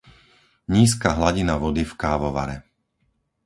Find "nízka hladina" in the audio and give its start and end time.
0.73-1.55